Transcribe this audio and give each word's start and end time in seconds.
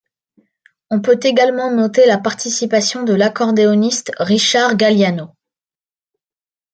On 0.89 0.99
peut 0.99 1.19
également 1.21 1.69
noter 1.71 2.07
la 2.07 2.17
participation 2.17 3.03
de 3.03 3.13
l'accordéoniste 3.13 4.11
Richard 4.17 4.75
Galliano. 4.75 5.29